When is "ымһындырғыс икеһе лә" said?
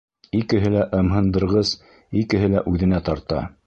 1.01-2.69